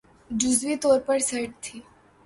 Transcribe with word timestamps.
جزوی 0.39 0.75
طور 0.83 0.99
پر 1.07 1.17
سرد 1.29 1.51
تھِی 1.63 1.77